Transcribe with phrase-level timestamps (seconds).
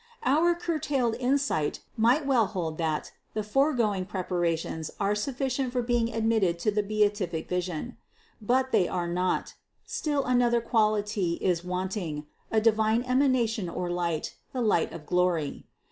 [0.23, 0.35] 628.
[0.49, 6.57] Our curtailed insight might well hold that the foregoing preparations are sufficient for being admitted
[6.57, 7.97] to the beatific vision;
[8.41, 9.53] but they are not:
[9.85, 15.67] still another qual ity is wanting, a divine emanation or light, the light of glory.